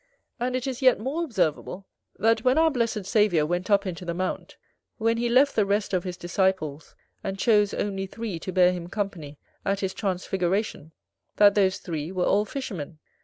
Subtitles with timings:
[0.39, 1.85] And it is yet more observable,
[2.17, 4.57] that when our blessed Saviour went up into the mount,
[4.97, 8.87] when he left the rest of his disciples, and chose only three to bear him
[8.89, 10.91] company at his Transfiguration,
[11.35, 12.97] that those three were all fishermen.